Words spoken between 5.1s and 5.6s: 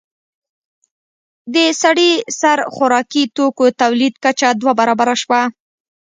شوه.